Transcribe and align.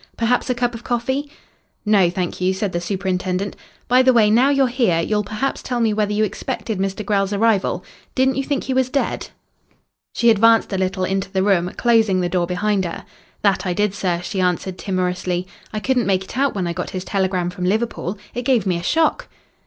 Perhaps 0.17 0.49
a 0.49 0.55
cup 0.55 0.73
of 0.73 0.83
coffee" 0.83 1.29
"No, 1.95 2.09
thank 2.09 2.41
you," 2.41 2.55
said 2.55 2.71
the 2.71 2.81
superintendent. 2.81 3.55
"By 3.87 4.01
the 4.01 4.13
way, 4.13 4.31
now 4.31 4.49
you're 4.49 4.65
here 4.67 4.99
you'll 4.99 5.23
perhaps 5.23 5.61
tell 5.61 5.79
me 5.79 5.93
whether 5.93 6.11
you 6.11 6.23
expected 6.23 6.79
Mr. 6.79 7.05
Grell's 7.05 7.33
arrival. 7.33 7.85
Didn't 8.15 8.33
you 8.35 8.43
think 8.43 8.63
he 8.63 8.73
was 8.73 8.89
dead?" 8.89 9.29
She 10.15 10.31
advanced 10.31 10.73
a 10.73 10.77
little 10.79 11.03
into 11.03 11.29
the 11.31 11.43
room, 11.43 11.71
closing 11.77 12.19
the 12.19 12.29
door 12.29 12.47
behind 12.47 12.83
her. 12.83 13.05
"That 13.43 13.67
I 13.67 13.73
did, 13.73 13.93
sir," 13.93 14.21
she 14.23 14.41
answered 14.41 14.79
timorously. 14.79 15.45
"I 15.71 15.79
couldn't 15.79 16.07
make 16.07 16.23
it 16.23 16.35
out 16.35 16.55
when 16.55 16.65
I 16.65 16.73
got 16.73 16.89
his 16.89 17.05
telegram 17.05 17.51
from 17.51 17.65
Liverpool. 17.65 18.17
It 18.33 18.41
gave 18.43 18.65
me 18.65 18.77
a 18.77 18.81
shock." 18.83 19.27